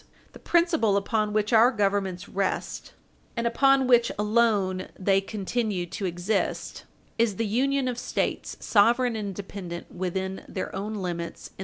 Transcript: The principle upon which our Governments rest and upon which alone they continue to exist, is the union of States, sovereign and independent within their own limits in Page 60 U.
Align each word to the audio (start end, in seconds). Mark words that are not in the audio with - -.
The 0.33 0.39
principle 0.39 0.97
upon 0.97 1.31
which 1.31 1.53
our 1.53 1.69
Governments 1.69 2.27
rest 2.27 2.93
and 3.37 3.45
upon 3.45 3.85
which 3.85 4.11
alone 4.17 4.87
they 4.97 5.21
continue 5.21 5.85
to 5.85 6.07
exist, 6.07 6.85
is 7.19 7.35
the 7.35 7.45
union 7.45 7.87
of 7.87 7.99
States, 7.99 8.57
sovereign 8.59 9.15
and 9.15 9.27
independent 9.27 9.91
within 9.91 10.43
their 10.47 10.75
own 10.75 10.95
limits 10.95 11.49
in 11.49 11.49
Page 11.49 11.49
60 11.49 11.55
U. 11.59 11.59